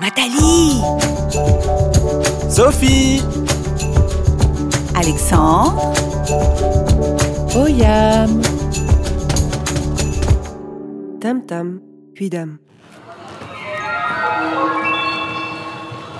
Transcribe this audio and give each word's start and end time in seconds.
Nathalie 0.00 0.82
Sophie 2.50 3.22
Alexandre 4.94 5.92
Oyam 7.56 8.42
Tam 11.20 11.46
Tam, 11.46 11.80
puis 12.14 12.28
Dame. 12.28 12.58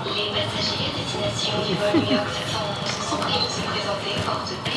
Les 0.05 0.31
passagers 0.31 0.85
à 0.87 0.91
destination 0.97 1.55
du 1.67 1.73
vol 1.75 1.91
New 2.01 2.11
York 2.15 2.27
711 2.31 2.89
sont 3.09 3.17
priés 3.17 3.43
de 3.43 3.49
se 3.51 3.61
présenter 3.69 4.13
porte 4.25 4.53
P. 4.63 4.67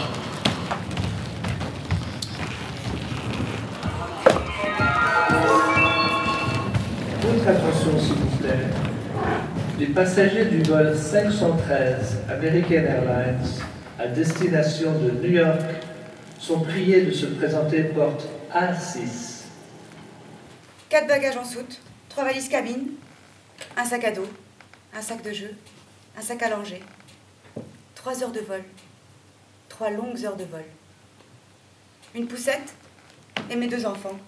Votre 7.23 7.49
attention, 7.49 7.93
s'il 7.99 8.15
vous 8.17 8.37
plaît. 8.39 8.88
Les 9.79 9.87
passagers 9.87 10.47
du 10.47 10.61
vol 10.65 10.93
513 10.93 12.23
American 12.29 12.83
Airlines 12.83 13.49
à 13.97 14.09
destination 14.09 14.91
de 14.99 15.13
New 15.13 15.31
York 15.31 15.61
sont 16.41 16.63
priés 16.63 17.03
de 17.03 17.13
se 17.13 17.27
présenter 17.27 17.85
porte 17.85 18.27
A6. 18.53 19.45
4 20.89 21.07
bagages 21.07 21.37
en 21.37 21.45
soute, 21.45 21.81
3 22.09 22.25
valises 22.25 22.49
cabine, 22.49 22.89
un 23.77 23.85
sac 23.85 24.03
à 24.03 24.11
dos, 24.11 24.27
un 24.97 25.01
sac 25.01 25.23
de 25.23 25.31
jeu, 25.31 25.55
un 26.19 26.23
sac 26.23 26.43
à 26.43 26.49
langer, 26.49 26.83
3 27.95 28.25
heures 28.25 28.33
de 28.33 28.41
vol, 28.41 28.65
3 29.69 29.91
longues 29.91 30.25
heures 30.25 30.37
de 30.37 30.45
vol, 30.45 30.65
une 32.17 32.27
poussette 32.27 32.75
et 33.49 33.55
mes 33.55 33.69
deux 33.69 33.87
enfants, 33.87 34.19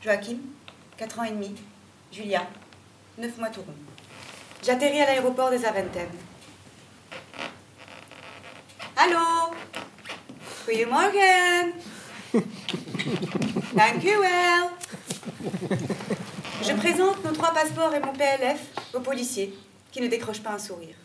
Joachim, 0.00 0.36
4 0.96 1.18
ans 1.18 1.24
et 1.24 1.32
demi, 1.32 1.56
Julia, 2.12 2.46
9 3.18 3.36
mois 3.38 3.50
tout 3.50 3.62
rond. 3.62 3.95
J'atterris 4.66 5.00
à 5.00 5.06
l'aéroport 5.06 5.50
des 5.50 5.64
Aventem. 5.64 6.08
Allô? 8.96 9.54
Goedemorgen 10.66 11.72
Dank 13.76 14.02
u 14.02 14.18
wel 14.20 14.70
je 16.64 16.72
présente 16.72 17.22
nos 17.24 17.30
trois 17.30 17.52
passeports 17.54 17.94
et 17.94 18.00
mon 18.00 18.12
PLF 18.12 18.60
aux 18.94 19.00
policiers 19.00 19.54
qui 19.92 20.00
ne 20.00 20.08
décrochent 20.08 20.42
pas 20.42 20.50
un 20.50 20.58
sourire. 20.58 20.96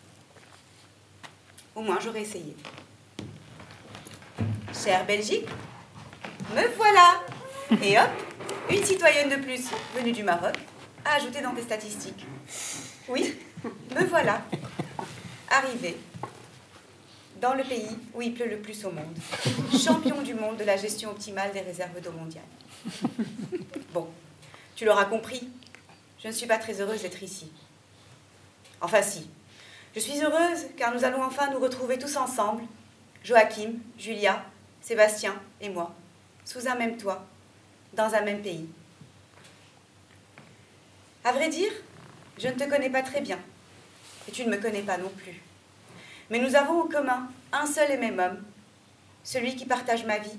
Au 1.76 1.82
moins, 1.82 2.00
j'aurais 2.00 2.22
essayé. 2.22 2.56
Chère 4.74 5.06
Belgique, 5.06 5.46
me 6.56 6.66
voilà 6.76 7.22
Et 7.80 7.96
hop, 7.96 8.10
une 8.70 8.82
citoyenne 8.82 9.28
de 9.28 9.36
plus 9.36 9.70
venue 9.94 10.10
du 10.10 10.24
Maroc 10.24 10.56
à 11.04 11.14
ajouter 11.14 11.40
dans 11.40 11.54
tes 11.54 11.62
statistiques. 11.62 12.26
Oui, 13.08 13.36
me 13.94 14.04
voilà, 14.06 14.42
arrivée 15.50 15.96
dans 17.40 17.54
le 17.54 17.64
pays 17.64 17.98
où 18.14 18.22
il 18.22 18.34
pleut 18.34 18.48
le 18.48 18.58
plus 18.58 18.84
au 18.84 18.92
monde, 18.92 19.16
champion 19.76 20.22
du 20.22 20.34
monde 20.34 20.56
de 20.56 20.64
la 20.64 20.76
gestion 20.76 21.10
optimale 21.10 21.52
des 21.52 21.60
réserves 21.60 22.00
d'eau 22.00 22.12
mondiale. 22.12 22.44
Bon, 23.92 24.08
tu 24.76 24.84
l'auras 24.84 25.04
compris, 25.04 25.48
je 26.22 26.28
ne 26.28 26.32
suis 26.32 26.46
pas 26.46 26.58
très 26.58 26.80
heureuse 26.80 27.02
d'être 27.02 27.22
ici. 27.22 27.50
Enfin 28.80 29.02
si, 29.02 29.28
je 29.94 30.00
suis 30.00 30.22
heureuse 30.22 30.66
car 30.76 30.94
nous 30.94 31.04
allons 31.04 31.22
enfin 31.22 31.50
nous 31.50 31.58
retrouver 31.58 31.98
tous 31.98 32.16
ensemble, 32.16 32.62
Joachim, 33.24 33.74
Julia, 33.98 34.44
Sébastien 34.80 35.34
et 35.60 35.68
moi, 35.68 35.94
sous 36.44 36.68
un 36.68 36.74
même 36.74 36.96
toit, 36.96 37.26
dans 37.92 38.14
un 38.14 38.22
même 38.22 38.40
pays. 38.40 38.68
À 41.24 41.32
vrai 41.32 41.48
dire, 41.48 41.70
je 42.38 42.48
ne 42.48 42.54
te 42.54 42.64
connais 42.64 42.90
pas 42.90 43.02
très 43.02 43.20
bien, 43.20 43.38
et 44.28 44.32
tu 44.32 44.44
ne 44.44 44.50
me 44.50 44.60
connais 44.60 44.82
pas 44.82 44.98
non 44.98 45.10
plus. 45.10 45.40
Mais 46.30 46.38
nous 46.38 46.54
avons 46.54 46.82
en 46.82 46.88
commun 46.88 47.28
un 47.52 47.66
seul 47.66 47.90
et 47.90 47.96
même 47.96 48.18
homme, 48.18 48.42
celui 49.24 49.56
qui 49.56 49.66
partage 49.66 50.04
ma 50.04 50.18
vie 50.18 50.38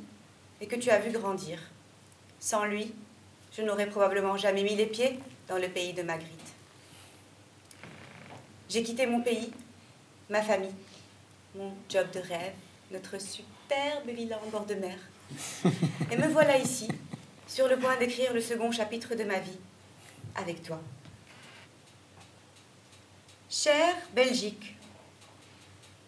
et 0.62 0.68
que 0.68 0.76
tu 0.76 0.90
as 0.90 1.00
vu 1.00 1.12
grandir. 1.12 1.60
Sans 2.40 2.66
lui, 2.66 2.94
je 3.56 3.62
n'aurais 3.62 3.88
probablement 3.88 4.38
jamais 4.38 4.64
mis 4.64 4.76
les 4.76 4.86
pieds 4.86 5.20
dans 5.48 5.58
le 5.58 5.68
pays 5.70 5.94
de 5.94 6.02
Magritte. 6.02 6.54
J'ai 8.70 8.82
quitté 8.82 9.06
mon 9.06 9.22
pays, 9.22 9.52
ma 10.30 10.42
famille, 10.42 10.74
mon 11.56 11.74
job 11.90 12.10
de 12.12 12.20
rêve, 12.20 12.54
notre 12.92 13.22
superbe 13.22 14.08
villa 14.08 14.40
en 14.46 14.50
bord 14.50 14.66
de 14.66 14.76
mer. 14.76 14.98
Et 16.12 16.18
me 16.18 16.28
voilà 16.28 16.58
ici, 16.58 16.88
sur 17.48 17.68
le 17.68 17.78
point 17.78 17.98
d'écrire 17.98 18.34
le 18.34 18.42
second 18.42 18.72
chapitre 18.72 19.16
de 19.16 19.24
ma 19.24 19.40
vie, 19.40 19.60
avec 20.36 20.64
toi. 20.64 20.80
Chère 23.56 23.96
Belgique, 24.16 24.75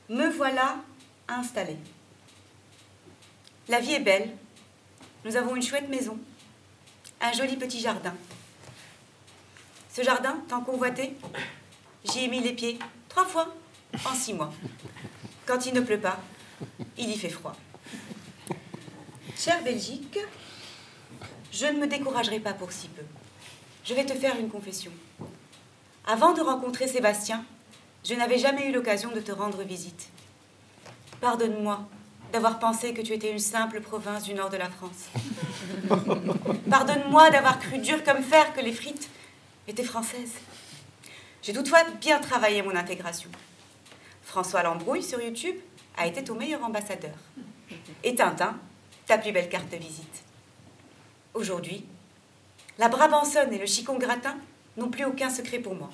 me 0.10 0.30
voilà 0.30 0.78
installée. 1.28 1.78
La 3.70 3.80
vie 3.80 3.94
est 3.94 4.00
belle. 4.00 4.32
Nous 5.24 5.36
avons 5.36 5.56
une 5.56 5.62
chouette 5.62 5.88
maison, 5.88 6.18
un 7.22 7.32
joli 7.34 7.56
petit 7.56 7.80
jardin. 7.80 8.16
Ce 9.94 10.02
jardin, 10.02 10.44
tant 10.50 10.62
convoité, 10.62 11.14
j'y 12.06 12.24
ai 12.24 12.28
mis 12.30 12.40
les 12.40 12.54
pieds 12.54 12.80
trois 13.10 13.26
fois 13.26 13.54
en 14.06 14.16
six 14.16 14.34
mois. 14.34 14.52
Quand 15.46 15.68
il 15.68 15.76
ne 15.76 15.82
pleut 15.82 16.02
pas, 16.02 16.20
il 16.98 17.12
y 17.12 17.16
fait 17.16 17.30
froid. 17.30 17.56
Chère 19.38 19.64
Belgique, 19.64 20.18
je 21.52 21.68
ne 21.68 21.80
me 21.80 21.86
découragerai 21.86 22.40
pas 22.40 22.54
pour 22.54 22.72
si 22.72 22.88
peu. 22.88 23.04
Je 23.84 23.94
vais 23.94 24.04
te 24.04 24.16
faire 24.16 24.36
une 24.40 24.50
confession. 24.50 24.92
Avant 26.08 26.34
de 26.34 26.42
rencontrer 26.42 26.88
Sébastien, 26.88 27.44
je 28.04 28.14
n'avais 28.14 28.38
jamais 28.38 28.70
eu 28.70 28.72
l'occasion 28.72 29.10
de 29.12 29.20
te 29.20 29.32
rendre 29.32 29.64
visite. 29.64 30.10
Pardonne-moi 31.20 31.80
d'avoir 32.32 32.60
pensé 32.60 32.94
que 32.94 33.02
tu 33.02 33.14
étais 33.14 33.32
une 33.32 33.40
simple 33.40 33.82
province 33.82 34.24
du 34.24 34.36
nord 34.36 34.52
de 34.52 34.58
la 34.58 34.70
France. 34.70 35.10
Pardonne-moi 36.70 37.32
d'avoir 37.32 37.60
cru 37.60 37.80
dur 37.80 38.04
comme 38.04 38.22
fer 38.22 38.54
que 38.54 38.62
les 38.62 38.72
frites 38.72 39.10
étaient 39.68 39.84
françaises. 39.84 40.36
J'ai 41.42 41.54
toutefois 41.54 41.84
bien 42.00 42.20
travaillé 42.20 42.62
mon 42.62 42.76
intégration. 42.76 43.32
François 44.22 44.62
Lambrouille 44.62 45.02
sur 45.02 45.20
YouTube 45.20 45.56
a 45.98 46.06
été 46.06 46.24
ton 46.24 46.36
meilleur 46.36 46.64
ambassadeur. 46.64 47.16
Et 48.04 48.14
Tintin, 48.14 48.60
ta 49.08 49.18
plus 49.18 49.32
belle 49.32 49.50
carte 49.50 49.72
de 49.72 49.78
visite. 49.78 50.24
Aujourd'hui, 51.34 51.84
la 52.78 52.90
Brabançonne 52.90 53.54
et 53.54 53.58
le 53.58 53.66
chicon 53.66 53.98
gratin 53.98 54.36
n'ont 54.78 54.90
plus 54.90 55.06
aucun 55.06 55.30
secret 55.30 55.60
pour 55.60 55.76
moi. 55.76 55.90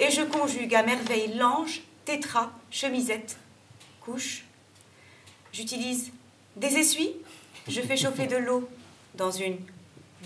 Et 0.00 0.10
je 0.10 0.22
conjugue 0.22 0.74
à 0.74 0.82
merveille 0.82 1.34
l'ange, 1.36 1.82
tétra, 2.04 2.52
chemisette, 2.70 3.36
couche. 4.00 4.44
J'utilise 5.52 6.12
des 6.56 6.76
essuies, 6.76 7.14
je 7.66 7.80
fais 7.80 7.96
chauffer 7.96 8.26
de 8.26 8.36
l'eau 8.36 8.68
dans 9.14 9.30
une 9.30 9.58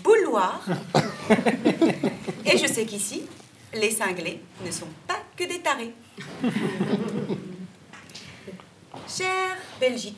bouilloire. 0.03 0.65
Et 2.45 2.57
je 2.57 2.67
sais 2.67 2.85
qu'ici, 2.85 3.23
les 3.73 3.91
cinglés 3.91 4.41
ne 4.65 4.71
sont 4.71 4.87
pas 5.07 5.19
que 5.35 5.43
des 5.45 5.59
tarés. 5.59 5.93
Chère 9.07 9.57
Belgique, 9.79 10.15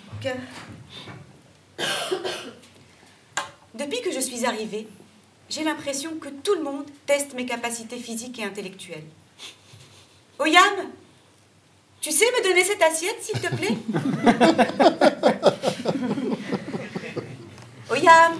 depuis 3.74 4.01
que 4.01 4.12
je 4.12 4.19
suis 4.19 4.45
arrivée, 4.45 4.88
j'ai 5.55 5.63
l'impression 5.63 6.16
que 6.19 6.27
tout 6.27 6.53
le 6.55 6.63
monde 6.63 6.83
teste 7.05 7.33
mes 7.33 7.45
capacités 7.45 7.97
physiques 7.97 8.39
et 8.39 8.43
intellectuelles. 8.43 9.05
Oyam, 10.38 10.89
tu 12.01 12.11
sais 12.11 12.25
me 12.25 12.43
donner 12.43 12.63
cette 12.66 12.81
assiette, 12.81 13.23
s'il 13.23 13.39
te 13.39 13.55
plaît? 13.55 13.77
Oyam 17.89 18.33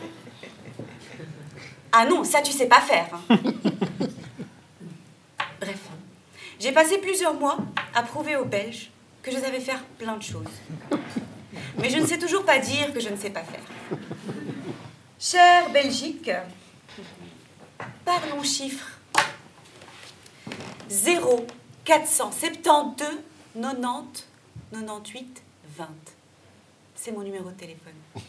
Ah 1.94 2.06
non, 2.06 2.26
ça 2.26 2.42
tu 2.42 2.52
sais 2.52 2.68
pas 2.68 2.82
faire. 2.82 3.08
hein. 3.30 3.38
Bref, 5.62 5.80
j'ai 6.60 6.74
passé 6.74 6.98
plusieurs 6.98 7.34
mois 7.36 7.58
à 7.94 8.04
prouver 8.04 8.36
aux 8.36 8.44
Belges 8.46 8.90
que 9.24 9.32
je 9.32 9.38
savais 9.38 9.62
faire 9.62 9.82
plein 9.98 10.18
de 10.18 10.24
choses. 10.24 10.44
Mais 11.80 11.90
je 11.90 11.98
ne 11.98 12.06
sais 12.06 12.18
toujours 12.18 12.44
pas 12.44 12.60
dire 12.60 12.94
que 12.94 13.00
je 13.00 13.08
ne 13.08 13.16
sais 13.16 13.30
pas 13.30 13.44
faire. 13.44 13.62
Chère 15.18 15.70
Belgique, 15.70 16.30
parlons 18.06 18.44
chiffres. 18.44 18.92
0, 20.88 21.48
472, 21.84 23.08
90, 23.60 24.26
98, 24.72 25.42
20. 25.78 25.88
C'est 26.96 27.12
mon 27.12 27.24
numéro 27.24 27.50
de 27.50 27.56
téléphone. 27.56 27.94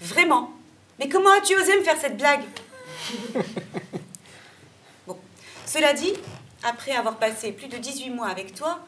Vraiment 0.00 0.52
Mais 0.98 1.08
comment 1.08 1.30
as-tu 1.30 1.54
osé 1.56 1.78
me 1.78 1.84
faire 1.84 1.98
cette 1.98 2.18
blague? 2.18 2.44
Bon, 5.06 5.16
cela 5.64 5.92
dit, 5.92 6.12
après 6.64 6.90
avoir 6.90 7.16
passé 7.16 7.52
plus 7.52 7.68
de 7.68 7.76
18 7.76 8.10
mois 8.10 8.26
avec 8.26 8.54
toi, 8.54 8.84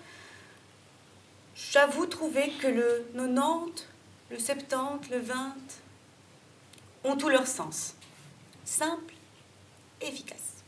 j'avoue 1.55 2.07
trouver 2.07 2.51
que 2.61 2.67
le 2.67 3.07
90, 3.15 3.87
le 4.31 4.39
70, 4.39 5.11
le 5.11 5.21
20 5.21 5.55
ont 7.05 7.17
tout 7.17 7.29
leur 7.29 7.47
sens. 7.47 7.95
Simple, 8.65 9.15
efficace. 10.01 10.63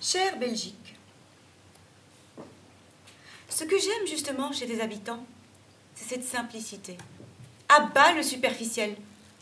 Chère 0.00 0.38
Belgique, 0.38 0.94
Ce 3.48 3.64
que 3.64 3.78
j'aime 3.78 4.06
justement 4.06 4.52
chez 4.52 4.66
tes 4.66 4.80
habitants, 4.82 5.24
c'est 5.94 6.04
cette 6.16 6.24
simplicité. 6.24 6.98
À 7.68 7.80
bas 7.80 8.12
le 8.12 8.22
superficiel, 8.22 8.94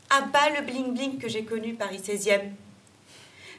à 0.08 0.22
bas 0.22 0.50
le 0.50 0.64
bling-bling 0.64 1.18
que 1.18 1.28
j'ai 1.28 1.44
connu 1.44 1.74
Paris 1.74 1.98
16e. 1.98 2.52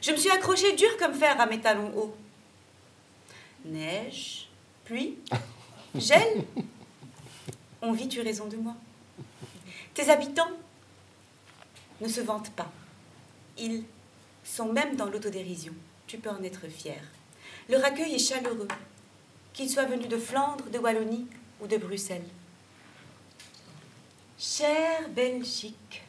Je 0.00 0.12
me 0.12 0.16
suis 0.16 0.30
accrochée 0.30 0.74
dur 0.74 0.96
comme 0.98 1.14
fer 1.14 1.38
à 1.38 1.46
mes 1.46 1.60
talons 1.60 1.92
hauts. 1.96 2.16
Neige, 3.66 4.48
pluie, 4.84 5.18
gel. 5.94 6.44
On 7.82 7.92
vit, 7.92 8.08
tu 8.08 8.20
raison 8.22 8.46
de 8.46 8.56
moi. 8.56 8.74
Tes 9.92 10.10
habitants 10.10 10.50
ne 12.00 12.08
se 12.08 12.20
vantent 12.20 12.52
pas. 12.52 12.70
Ils 13.58 13.84
sont 14.46 14.72
même 14.72 14.96
dans 14.96 15.06
l'autodérision. 15.06 15.72
Tu 16.06 16.18
peux 16.18 16.30
en 16.30 16.42
être 16.42 16.68
fier. 16.68 17.02
Leur 17.68 17.84
accueil 17.84 18.14
est 18.14 18.18
chaleureux, 18.18 18.68
qu'ils 19.52 19.70
soient 19.70 19.84
venus 19.84 20.08
de 20.08 20.18
Flandre, 20.18 20.64
de 20.70 20.78
Wallonie 20.78 21.26
ou 21.60 21.66
de 21.66 21.76
Bruxelles. 21.76 22.26
Chère 24.38 25.08
Belgique, 25.10 26.02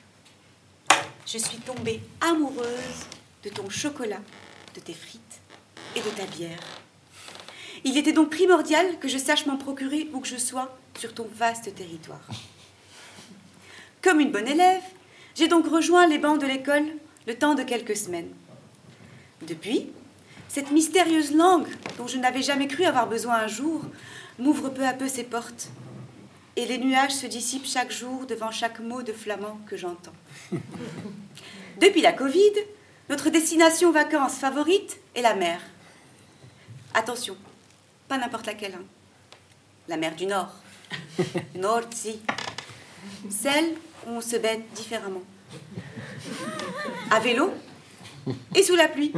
je 1.25 1.37
suis 1.37 1.57
tombée 1.57 2.01
amoureuse 2.21 3.07
de 3.43 3.49
ton 3.49 3.69
chocolat, 3.69 4.21
de 4.75 4.79
tes 4.79 4.93
frites 4.93 5.41
et 5.95 6.01
de 6.01 6.09
ta 6.09 6.25
bière. 6.25 6.59
Il 7.83 7.97
était 7.97 8.11
donc 8.11 8.29
primordial 8.29 8.99
que 8.99 9.07
je 9.07 9.17
sache 9.17 9.45
m'en 9.45 9.57
procurer 9.57 10.09
où 10.13 10.19
que 10.19 10.27
je 10.27 10.37
sois 10.37 10.77
sur 10.97 11.13
ton 11.13 11.27
vaste 11.33 11.73
territoire. 11.73 12.27
Comme 14.01 14.19
une 14.19 14.31
bonne 14.31 14.47
élève, 14.47 14.83
j'ai 15.35 15.47
donc 15.47 15.67
rejoint 15.67 16.07
les 16.07 16.17
bancs 16.17 16.39
de 16.39 16.47
l'école 16.47 16.85
le 17.27 17.35
temps 17.35 17.55
de 17.55 17.63
quelques 17.63 17.95
semaines. 17.97 18.29
Depuis, 19.45 19.91
cette 20.47 20.71
mystérieuse 20.71 21.33
langue, 21.35 21.67
dont 21.97 22.07
je 22.07 22.17
n'avais 22.17 22.41
jamais 22.41 22.67
cru 22.67 22.85
avoir 22.85 23.07
besoin 23.07 23.35
un 23.35 23.47
jour, 23.47 23.81
m'ouvre 24.39 24.69
peu 24.69 24.85
à 24.87 24.93
peu 24.93 25.07
ses 25.07 25.25
portes. 25.25 25.69
Et 26.55 26.65
les 26.65 26.77
nuages 26.77 27.11
se 27.11 27.27
dissipent 27.27 27.67
chaque 27.67 27.91
jour 27.91 28.25
devant 28.25 28.49
chaque 28.49 28.79
mot 28.79 29.03
de 29.03 29.13
flamand 29.13 29.59
que 29.67 29.77
j'entends. 29.77 30.13
Depuis 31.81 32.01
la 32.01 32.13
Covid, 32.13 32.53
notre 33.09 33.29
destination 33.29 33.91
vacances 33.91 34.35
favorite 34.37 34.97
est 35.13 35.21
la 35.21 35.35
mer. 35.35 35.59
Attention, 36.93 37.37
pas 38.07 38.17
n'importe 38.17 38.47
laquelle. 38.47 38.73
hein. 38.73 38.85
La 39.87 39.97
mer 39.97 40.15
du 40.15 40.25
Nord. 40.25 40.53
Nordsee. 41.55 42.19
Celle 43.29 43.75
où 44.07 44.11
on 44.11 44.21
se 44.21 44.37
baigne 44.37 44.63
différemment. 44.75 45.21
À 47.09 47.19
vélo 47.19 47.53
et 48.55 48.63
sous 48.63 48.75
la 48.75 48.87
pluie. 48.87 49.11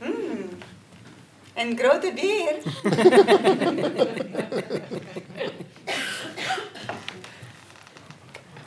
Mm. 0.00 0.48
Een 1.54 1.78
grote 1.78 2.12
beer. 2.14 2.56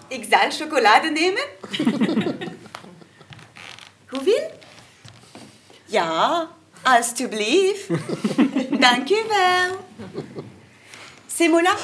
Ik 0.08 0.26
zal 0.30 0.52
chocolade 0.52 1.10
nemen. 1.10 1.48
Hoeveel? 4.08 4.52
Ja, 5.86 6.48
alstublieft. 6.82 7.88
Dank 8.80 9.10
u 9.10 9.24
wel. 9.28 9.86
Ces 11.28 11.48
mots-là 11.50 11.76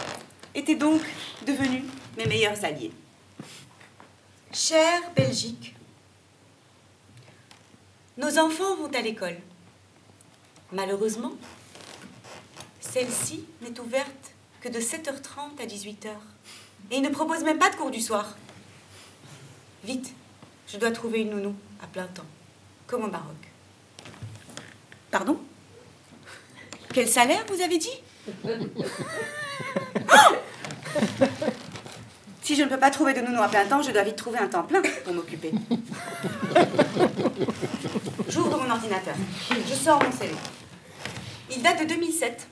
étaient 0.54 0.80
donc 0.80 1.02
devenus 1.46 1.84
mes 2.18 2.28
meilleurs 2.28 2.64
alliés. 2.64 2.92
Chère 4.56 5.12
Belgique, 5.14 5.76
nos 8.18 8.40
enfants 8.40 8.78
vont 8.78 8.90
à 8.94 9.02
l'école. 9.02 9.36
Malheureusement, 10.72 11.34
celle-ci 12.80 13.44
n'est 13.62 13.78
ouverte 13.82 14.32
que 14.62 14.70
de 14.70 14.80
7h30 14.80 15.62
à 15.62 15.66
18h. 15.66 16.08
Et 16.90 16.96
ils 16.96 17.02
ne 17.02 17.10
proposent 17.10 17.44
même 17.44 17.60
pas 17.60 17.70
de 17.70 17.76
cours 17.76 17.92
du 17.92 18.00
soir. 18.00 18.38
Vite, 19.84 20.14
je 20.70 20.78
dois 20.78 20.92
trouver 20.92 21.20
une 21.20 21.32
nounou 21.32 21.54
à 21.84 21.88
plein 21.88 22.08
temps, 22.08 22.24
comme 22.88 23.04
au 23.04 23.12
Maroc. 23.12 23.36
Pardon? 25.12 25.38
Quel 26.94 27.10
salaire 27.10 27.44
vous 27.50 27.60
avez 27.60 27.78
dit? 27.78 28.02
Oh 30.98 31.26
Si 32.56 32.62
je 32.62 32.66
ne 32.66 32.70
peux 32.70 32.80
pas 32.80 32.90
trouver 32.90 33.14
de 33.14 33.20
nounou 33.20 33.42
à 33.42 33.50
plein 33.50 33.66
temps, 33.66 33.82
je 33.82 33.92
dois 33.92 34.04
vite 34.04 34.16
trouver 34.16 34.40
un 34.40 34.48
temps 34.48 34.64
plein 34.64 34.82
pour 35.04 35.14
m'occuper. 35.14 35.52
J'ouvre 38.30 38.64
mon 38.64 38.72
ordinateur. 38.72 39.16
Je 39.50 39.74
sors 39.74 40.02
mon 40.02 40.10
CV. 40.10 40.34
Il 41.52 41.62
date 41.62 41.82
de 41.82 41.84
2007. 41.84 42.48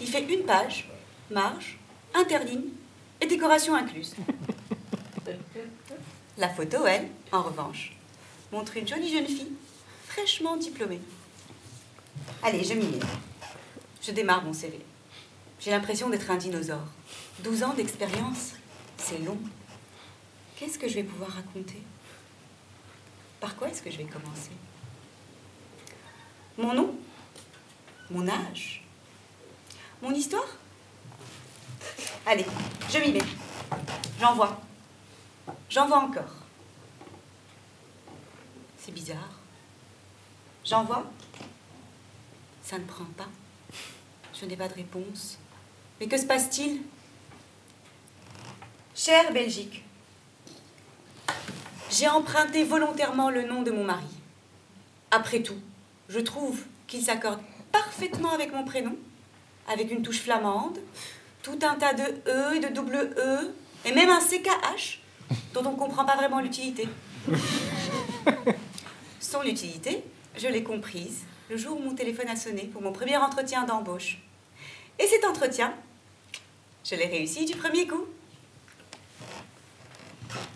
Il 0.00 0.08
fait 0.08 0.22
une 0.22 0.46
page, 0.46 0.88
marge, 1.30 1.76
interligne 2.14 2.70
et 3.20 3.26
décoration 3.26 3.74
incluse. 3.74 4.14
La 6.38 6.48
photo, 6.48 6.86
elle, 6.86 7.08
en 7.30 7.42
revanche, 7.42 7.94
montre 8.50 8.78
une 8.78 8.88
jolie 8.88 9.12
jeune 9.12 9.26
fille, 9.26 9.52
fraîchement 10.06 10.56
diplômée. 10.56 11.02
Allez, 12.42 12.64
je 12.64 12.72
m'y 12.72 12.86
mets. 12.86 13.00
Je 14.00 14.10
démarre 14.10 14.42
mon 14.42 14.54
CV. 14.54 14.80
J'ai 15.60 15.70
l'impression 15.70 16.08
d'être 16.08 16.30
un 16.30 16.36
dinosaure. 16.36 16.88
12 17.40 17.62
ans 17.62 17.74
d'expérience, 17.74 18.52
c'est 19.04 19.18
long. 19.18 19.38
Qu'est-ce 20.56 20.78
que 20.78 20.88
je 20.88 20.94
vais 20.94 21.04
pouvoir 21.04 21.30
raconter? 21.30 21.82
Par 23.38 23.54
quoi 23.54 23.68
est-ce 23.68 23.82
que 23.82 23.90
je 23.90 23.98
vais 23.98 24.04
commencer? 24.04 24.52
Mon 26.56 26.72
nom? 26.72 26.94
Mon 28.10 28.26
âge? 28.26 28.82
Mon 30.00 30.12
histoire? 30.12 30.46
Allez, 32.24 32.46
je 32.90 32.98
m'y 32.98 33.12
mets. 33.12 33.20
J'envoie. 34.18 34.58
J'envoie 35.68 35.98
encore. 35.98 36.34
C'est 38.78 38.92
bizarre. 38.92 39.38
J'envoie. 40.64 41.04
Ça 42.62 42.78
ne 42.78 42.84
prend 42.84 43.04
pas. 43.04 43.28
Je 44.32 44.46
n'ai 44.46 44.56
pas 44.56 44.68
de 44.68 44.74
réponse. 44.74 45.38
Mais 46.00 46.08
que 46.08 46.16
se 46.16 46.24
passe-t-il? 46.24 46.80
Chère 48.96 49.32
Belgique, 49.32 49.82
j'ai 51.90 52.06
emprunté 52.06 52.62
volontairement 52.62 53.28
le 53.28 53.42
nom 53.42 53.62
de 53.62 53.72
mon 53.72 53.82
mari. 53.82 54.06
Après 55.10 55.42
tout, 55.42 55.58
je 56.08 56.20
trouve 56.20 56.60
qu'il 56.86 57.02
s'accorde 57.02 57.40
parfaitement 57.72 58.30
avec 58.30 58.52
mon 58.52 58.64
prénom, 58.64 58.94
avec 59.66 59.90
une 59.90 60.02
touche 60.02 60.20
flamande, 60.20 60.78
tout 61.42 61.58
un 61.62 61.74
tas 61.74 61.92
de 61.92 62.04
E 62.28 62.54
et 62.54 62.60
de 62.60 62.68
double 62.68 62.94
E, 63.18 63.52
et 63.84 63.90
même 63.90 64.10
un 64.10 64.20
CKH, 64.20 65.00
dont 65.54 65.66
on 65.66 65.72
ne 65.72 65.76
comprend 65.76 66.04
pas 66.04 66.14
vraiment 66.14 66.38
l'utilité. 66.38 66.88
Son 69.18 69.42
utilité, 69.42 70.04
je 70.36 70.46
l'ai 70.46 70.62
comprise 70.62 71.24
le 71.50 71.56
jour 71.56 71.80
où 71.80 71.82
mon 71.82 71.96
téléphone 71.96 72.28
a 72.28 72.36
sonné 72.36 72.70
pour 72.72 72.80
mon 72.80 72.92
premier 72.92 73.16
entretien 73.16 73.64
d'embauche. 73.64 74.18
Et 75.00 75.06
cet 75.08 75.24
entretien, 75.24 75.74
je 76.84 76.94
l'ai 76.94 77.06
réussi 77.06 77.44
du 77.44 77.56
premier 77.56 77.88
coup. 77.88 78.06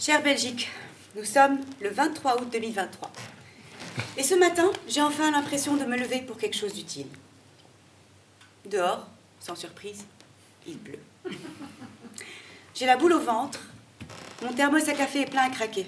Chère 0.00 0.22
Belgique, 0.22 0.70
nous 1.16 1.24
sommes 1.24 1.58
le 1.80 1.90
23 1.90 2.40
août 2.40 2.48
2023. 2.52 3.10
Et 4.16 4.22
ce 4.22 4.36
matin, 4.36 4.70
j'ai 4.86 5.02
enfin 5.02 5.32
l'impression 5.32 5.76
de 5.76 5.84
me 5.84 5.96
lever 5.96 6.20
pour 6.20 6.38
quelque 6.38 6.56
chose 6.56 6.72
d'utile. 6.72 7.08
Dehors, 8.64 9.08
sans 9.40 9.56
surprise, 9.56 10.04
il 10.68 10.78
pleut. 10.78 11.00
J'ai 12.76 12.86
la 12.86 12.96
boule 12.96 13.14
au 13.14 13.18
ventre. 13.18 13.58
Mon 14.42 14.52
thermos 14.52 14.88
à 14.88 14.92
café 14.92 15.22
est 15.22 15.30
plein 15.30 15.42
à 15.42 15.50
craquer. 15.50 15.84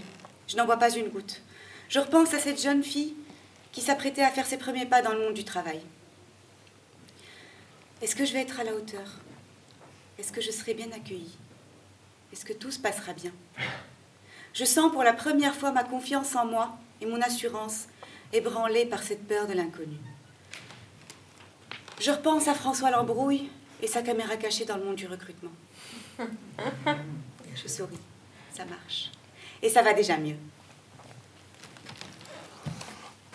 Je 0.49 0.57
n'en 0.57 0.67
bois 0.67 0.79
pas 0.79 0.91
une 0.91 1.09
goutte. 1.09 1.41
Je 1.89 2.01
repense 2.01 2.35
à 2.35 2.41
cette 2.41 2.61
jeune 2.61 2.83
fille 2.83 3.15
qui 3.71 3.81
s'apprêtait 3.81 4.25
à 4.25 4.33
faire 4.33 4.47
ses 4.47 4.59
premiers 4.59 4.87
pas 4.87 5.03
dans 5.03 5.13
le 5.13 5.21
monde 5.21 5.35
du 5.35 5.45
travail. 5.45 5.81
Est-ce 8.03 8.17
que 8.17 8.25
je 8.25 8.33
vais 8.33 8.41
être 8.41 8.59
à 8.59 8.65
la 8.65 8.75
hauteur? 8.75 9.07
Est-ce 10.19 10.33
que 10.33 10.41
je 10.41 10.51
serai 10.51 10.75
bien 10.75 10.91
accueillie? 10.91 11.39
Est-ce 12.33 12.45
que 12.45 12.53
tout 12.53 12.73
se 12.73 12.81
passera 12.81 13.13
bien? 13.13 13.31
Je 14.53 14.65
sens 14.65 14.91
pour 14.91 15.03
la 15.03 15.13
première 15.13 15.55
fois 15.55 15.73
ma 15.73 15.85
confiance 15.85 16.35
en 16.35 16.45
moi 16.45 16.77
et 17.01 17.07
mon 17.07 17.21
assurance 17.21 17.87
ébranlée 18.33 18.85
par 18.85 19.03
cette 19.03 19.27
peur 19.27 19.47
de 19.47 19.53
l'inconnu. 19.53 19.97
Je 22.01 22.11
repense 22.11 22.49
à 22.49 22.55
François 22.55 22.91
Lambrouille 22.91 23.51
et 23.83 23.87
sa 23.87 24.03
caméra 24.03 24.37
cachée 24.37 24.65
dans 24.65 24.77
le 24.77 24.85
monde 24.85 24.97
du 24.97 25.07
recrutement. 25.07 25.51
Je 26.19 27.69
souris, 27.69 27.99
ça 28.55 28.65
marche. 28.65 29.11
Et 29.63 29.69
ça 29.69 29.83
va 29.83 29.93
déjà 29.93 30.17
mieux. 30.17 30.37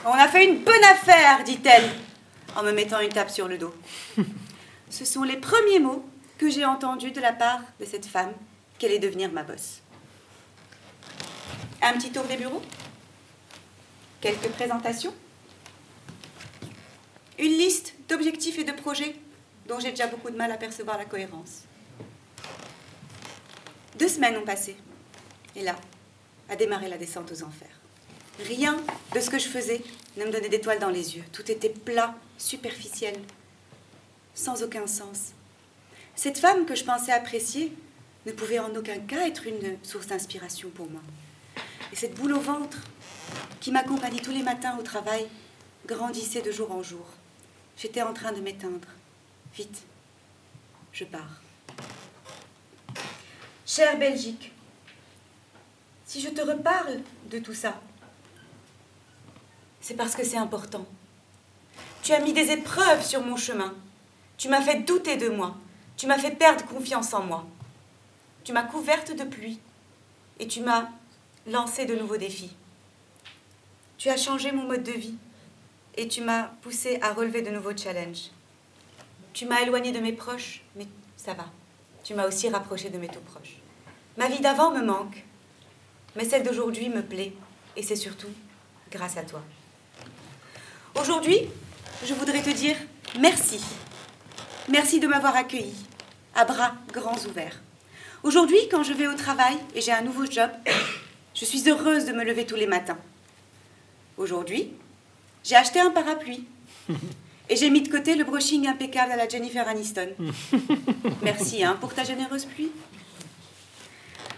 On 0.06 0.14
a 0.14 0.28
fait 0.28 0.46
une 0.46 0.64
bonne 0.64 0.84
affaire, 0.84 1.44
dit-elle, 1.44 1.90
en 2.56 2.64
me 2.64 2.72
mettant 2.72 3.00
une 3.00 3.10
tape 3.10 3.30
sur 3.30 3.48
le 3.48 3.58
dos. 3.58 3.74
Ce 4.90 5.06
sont 5.06 5.24
les 5.24 5.38
premiers 5.38 5.80
mots 5.80 6.06
que 6.38 6.50
j'ai 6.50 6.66
entendus 6.66 7.12
de 7.12 7.22
la 7.22 7.34
part 7.34 7.62
de 7.80 7.86
cette 7.86 8.06
femme 8.06 8.34
qu'elle 8.78 8.92
est 8.92 9.00
devenir 9.00 9.32
ma 9.32 9.44
bosse. 9.44 9.82
Un 11.88 11.94
petit 11.94 12.12
tour 12.12 12.24
des 12.24 12.36
bureaux? 12.36 12.64
Quelques 14.20 14.50
présentations? 14.54 15.14
Une 17.38 17.52
liste 17.52 17.94
d'objectifs 18.10 18.58
et 18.58 18.64
de 18.64 18.72
projets 18.72 19.16
dont 19.68 19.80
j'ai 19.80 19.92
déjà 19.92 20.08
beaucoup 20.08 20.32
de 20.32 20.36
mal 20.36 20.52
à 20.52 20.58
percevoir 20.58 20.98
la 20.98 21.06
cohérence. 21.06 21.62
Deux 24.00 24.08
semaines 24.08 24.36
ont 24.38 24.44
passé. 24.44 24.76
Et 25.56 25.62
là, 25.62 25.76
a 26.50 26.56
démarré 26.56 26.90
la 26.90 26.98
descente 26.98 27.32
aux 27.32 27.44
enfers. 27.44 27.80
Rien 28.40 28.82
de 29.14 29.20
ce 29.20 29.30
que 29.30 29.38
je 29.38 29.48
faisais 29.48 29.84
ne 30.18 30.26
me 30.26 30.32
donnait 30.32 30.50
d'étoiles 30.50 30.80
dans 30.80 30.90
les 30.90 31.16
yeux. 31.18 31.24
Tout 31.34 31.52
était 31.52 31.70
plat, 31.70 32.16
superficiel, 32.40 33.16
sans 34.34 34.64
aucun 34.64 34.88
sens. 34.88 35.34
Cette 36.16 36.40
femme 36.40 36.66
que 36.66 36.74
je 36.74 36.84
pensais 36.84 37.12
apprécier 37.12 37.72
ne 38.26 38.32
pouvait 38.32 38.58
en 38.58 38.76
aucun 38.76 38.98
cas 38.98 39.28
être 39.28 39.46
une 39.46 39.78
source 39.84 40.08
d'inspiration 40.08 40.72
pour 40.72 40.90
moi. 40.90 41.02
Et 41.92 41.96
cette 41.96 42.16
boule 42.16 42.34
au 42.34 42.40
ventre 42.40 42.78
qui 43.60 43.72
m'accompagnait 43.72 44.22
tous 44.22 44.32
les 44.32 44.44
matins 44.44 44.78
au 44.78 44.84
travail 44.84 45.28
grandissait 45.86 46.42
de 46.42 46.52
jour 46.52 46.72
en 46.72 46.84
jour. 46.84 47.06
J'étais 47.78 48.02
en 48.02 48.14
train 48.14 48.32
de 48.32 48.42
m'éteindre. 48.42 48.88
Vite, 49.54 49.84
je 50.92 51.06
pars. 51.06 51.42
Chère 53.66 53.98
Belgique, 53.98 54.52
si 56.06 56.22
je 56.22 56.30
te 56.30 56.42
reparle 56.42 57.02
de 57.30 57.40
tout 57.40 57.54
ça, 57.54 57.80
c'est 59.82 59.96
parce 59.96 60.16
que 60.16 60.24
c'est 60.24 60.38
important. 60.38 60.86
Tu 62.04 62.14
as 62.14 62.20
mis 62.20 62.34
des 62.34 62.52
épreuves 62.52 63.04
sur 63.04 63.22
mon 63.22 63.36
chemin. 63.36 63.74
Tu 64.38 64.48
m'as 64.48 64.62
fait 64.62 64.82
douter 64.82 65.18
de 65.18 65.30
moi. 65.30 65.56
Tu 65.98 66.08
m'as 66.08 66.18
fait 66.18 66.32
perdre 66.32 66.66
confiance 66.66 67.14
en 67.14 67.24
moi. 67.24 67.46
Tu 68.44 68.54
m'as 68.54 68.64
couverte 68.64 69.16
de 69.16 69.24
pluie 69.24 69.60
et 70.40 70.48
tu 70.48 70.62
m'as 70.62 70.90
lancé 71.48 71.86
de 71.86 71.96
nouveaux 71.96 72.18
défis. 72.18 72.56
Tu 73.98 74.10
as 74.10 74.18
changé 74.18 74.52
mon 74.52 74.64
mode 74.64 74.84
de 74.84 74.92
vie 74.92 75.16
et 75.96 76.08
tu 76.08 76.22
m'as 76.22 76.50
poussé 76.62 77.00
à 77.02 77.14
relever 77.14 77.42
de 77.42 77.52
nouveaux 77.52 77.76
challenges. 77.76 78.32
Tu 79.34 79.46
m'as 79.46 79.62
éloigné 79.62 79.92
de 79.92 80.00
mes 80.00 80.14
proches, 80.14 80.64
mais 80.76 80.88
ça 81.18 81.34
va. 81.34 81.46
Tu 82.04 82.14
m'as 82.14 82.28
aussi 82.28 82.50
rapproché 82.50 82.90
de 82.90 82.98
mes 82.98 83.08
tout 83.08 83.20
proches. 83.20 83.58
Ma 84.18 84.28
vie 84.28 84.40
d'avant 84.40 84.72
me 84.72 84.82
manque, 84.82 85.24
mais 86.16 86.26
celle 86.26 86.44
d'aujourd'hui 86.44 86.90
me 86.90 87.02
plaît 87.02 87.34
et 87.76 87.84
c'est 87.84 87.96
surtout 87.96 88.30
grâce 88.92 89.18
à 89.18 89.24
toi. 89.24 89.42
Aujourd'hui, 91.00 91.50
je 92.06 92.14
voudrais 92.14 92.42
te 92.42 92.50
dire 92.50 92.78
merci. 93.20 93.60
Merci 94.70 95.00
de 95.00 95.08
m'avoir 95.08 95.36
accueilli 95.36 95.76
à 96.34 96.46
bras 96.46 96.76
grands 96.94 97.20
ouverts. 97.28 97.62
Aujourd'hui, 98.24 98.58
quand 98.72 98.84
je 98.84 98.94
vais 98.94 99.08
au 99.08 99.14
travail 99.14 99.58
et 99.76 99.82
j'ai 99.82 99.92
un 99.92 100.02
nouveau 100.02 100.26
job, 100.26 100.50
je 101.36 101.44
suis 101.44 101.70
heureuse 101.70 102.06
de 102.06 102.14
me 102.14 102.24
lever 102.24 102.46
tous 102.46 102.56
les 102.56 102.66
matins. 102.66 102.98
Aujourd'hui, 104.18 104.72
j'ai 105.44 105.56
acheté 105.56 105.82
un 105.82 105.92
parapluie 105.92 106.48
et 107.50 107.56
j'ai 107.58 107.70
mis 107.70 107.82
de 107.82 107.90
côté 107.90 108.16
le 108.16 108.24
brushing 108.24 108.66
impeccable 108.68 109.12
à 109.12 109.18
la 109.18 109.28
Jennifer 109.28 109.68
Aniston. 109.68 110.10
Merci 111.22 111.64
hein, 111.64 111.78
pour 111.80 111.94
ta 111.94 112.06
généreuse 112.06 112.46
pluie. 112.46 112.72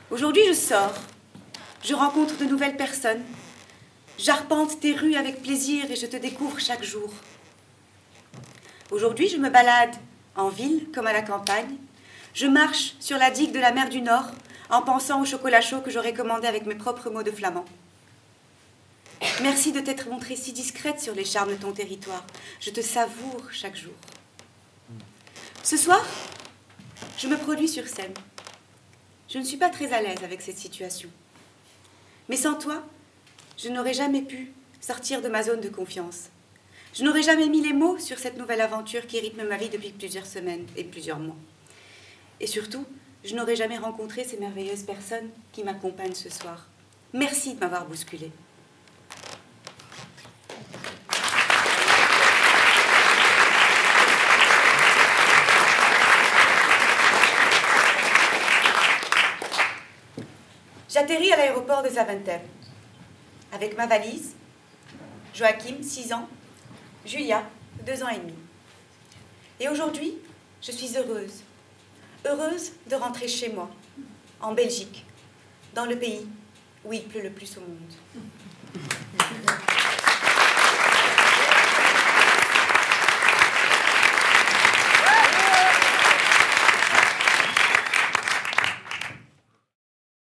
Aujourd'hui, 0.10 0.42
je 0.48 0.54
sors. 0.54 0.96
Je 1.84 1.94
rencontre 1.94 2.38
de 2.38 2.46
nouvelles 2.46 2.76
personnes. 2.76 3.22
J'arpente 4.18 4.80
tes 4.80 4.96
rues 4.96 5.16
avec 5.16 5.44
plaisir 5.44 5.92
et 5.92 5.96
je 5.96 6.08
te 6.08 6.18
découvre 6.18 6.60
chaque 6.60 6.84
jour. 6.84 7.14
Aujourd'hui, 8.90 9.30
je 9.30 9.38
me 9.38 9.50
balade 9.50 9.96
en 10.36 10.50
ville 10.50 10.88
comme 10.94 11.06
à 11.06 11.14
la 11.14 11.22
campagne. 11.22 11.76
Je 12.34 12.48
marche 12.48 12.96
sur 13.00 13.20
la 13.20 13.30
digue 13.30 13.52
de 13.52 13.60
la 13.60 13.72
mer 13.72 13.90
du 13.90 14.02
Nord 14.02 14.32
en 14.70 14.82
pensant 14.82 15.22
au 15.22 15.26
chocolat 15.26 15.62
chaud 15.62 15.82
que 15.82 15.92
j'aurais 15.92 16.14
commandé 16.14 16.48
avec 16.48 16.66
mes 16.66 16.76
propres 16.76 17.10
mots 17.10 17.24
de 17.24 17.32
flamand. 17.32 17.66
Merci 19.42 19.72
de 19.72 19.80
t'être 19.80 20.10
montrée 20.10 20.36
si 20.36 20.54
discrète 20.54 21.00
sur 21.00 21.16
les 21.16 21.26
charmes 21.26 21.52
de 21.52 21.56
ton 21.56 21.72
territoire. 21.72 22.26
Je 22.60 22.70
te 22.70 22.82
savoure 22.82 23.52
chaque 23.52 23.76
jour. 23.76 23.94
Ce 25.64 25.78
soir, 25.78 26.06
je 27.18 27.28
me 27.28 27.38
produis 27.38 27.68
sur 27.68 27.88
scène. 27.88 28.14
Je 29.30 29.40
ne 29.40 29.44
suis 29.44 29.58
pas 29.58 29.70
très 29.70 29.92
à 29.94 30.02
l'aise 30.02 30.24
avec 30.24 30.42
cette 30.42 30.58
situation. 30.58 31.10
Mais 32.30 32.38
sans 32.38 32.56
toi, 32.56 32.84
je 33.58 33.70
n'aurais 33.70 33.94
jamais 33.94 34.22
pu 34.22 34.52
sortir 34.80 35.22
de 35.22 35.28
ma 35.28 35.44
zone 35.44 35.62
de 35.62 35.70
confiance. 35.70 36.30
Je 36.94 37.04
n'aurais 37.04 37.24
jamais 37.24 37.48
mis 37.50 37.62
les 37.62 37.74
mots 37.74 37.98
sur 38.00 38.20
cette 38.20 38.38
nouvelle 38.38 38.62
aventure 38.62 39.06
qui 39.08 39.20
rythme 39.20 39.48
ma 39.48 39.58
vie 39.58 39.70
depuis 39.70 39.92
plusieurs 39.92 40.26
semaines 40.26 40.66
et 40.76 40.84
plusieurs 40.84 41.20
mois. 41.20 41.36
Et 42.40 42.48
surtout, 42.48 42.86
je 43.28 43.36
n'aurais 43.36 43.58
jamais 43.58 43.78
rencontré 43.78 44.24
ces 44.24 44.38
merveilleuses 44.38 44.84
personnes 44.84 45.30
qui 45.52 45.62
m'accompagnent 45.62 46.16
ce 46.16 46.30
soir. 46.30 46.66
Merci 47.14 47.56
de 47.56 47.60
m'avoir 47.60 47.86
bousculée. 47.86 48.32
J'atterris 60.90 61.34
à 61.34 61.36
l'aéroport 61.36 61.84
de 61.84 61.90
Zaventem 61.90 62.40
avec 63.52 63.76
ma 63.76 63.88
valise, 63.88 64.36
Joachim, 65.34 65.84
6 65.84 66.14
ans, 66.14 66.30
Julia, 67.06 67.44
2 67.86 68.04
ans 68.04 68.10
et 68.10 68.20
demi. 68.20 68.34
Et 69.60 69.68
aujourd'hui, 69.68 70.14
je 70.62 70.72
suis 70.72 70.98
heureuse 70.98 71.44
heureuse 72.28 72.72
de 72.90 72.96
rentrer 72.96 73.28
chez 73.28 73.50
moi, 73.50 73.70
en 74.42 74.54
Belgique, 74.54 75.06
dans 75.74 75.86
le 75.86 75.98
pays 75.98 76.28
où 76.86 76.94
il 76.94 77.04
pleut 77.04 77.22
le 77.22 77.32
plus 77.32 77.58
au 77.58 77.62
monde. 77.62 77.94